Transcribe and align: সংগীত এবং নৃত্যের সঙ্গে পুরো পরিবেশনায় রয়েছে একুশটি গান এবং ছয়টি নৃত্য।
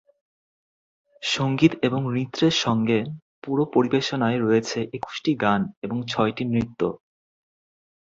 সংগীত 1.23 1.73
এবং 1.81 2.01
নৃত্যের 2.11 2.55
সঙ্গে 2.63 2.99
পুরো 3.43 3.63
পরিবেশনায় 3.73 4.39
রয়েছে 4.39 4.79
একুশটি 4.93 5.31
গান 5.43 5.61
এবং 5.81 5.97
ছয়টি 6.07 6.43
নৃত্য। 6.45 6.81